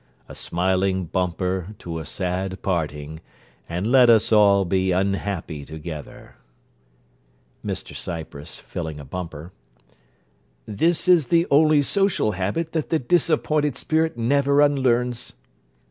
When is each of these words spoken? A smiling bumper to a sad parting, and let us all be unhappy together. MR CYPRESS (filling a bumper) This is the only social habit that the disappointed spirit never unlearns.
A 0.27 0.33
smiling 0.33 1.05
bumper 1.05 1.75
to 1.77 1.99
a 1.99 2.07
sad 2.07 2.63
parting, 2.63 3.19
and 3.69 3.85
let 3.85 4.09
us 4.09 4.31
all 4.31 4.65
be 4.65 4.91
unhappy 4.91 5.63
together. 5.63 6.37
MR 7.63 7.95
CYPRESS 7.95 8.57
(filling 8.61 8.99
a 8.99 9.05
bumper) 9.05 9.51
This 10.65 11.07
is 11.07 11.27
the 11.27 11.45
only 11.51 11.83
social 11.83 12.31
habit 12.31 12.71
that 12.71 12.89
the 12.89 12.97
disappointed 12.97 13.77
spirit 13.77 14.17
never 14.17 14.59
unlearns. 14.61 15.33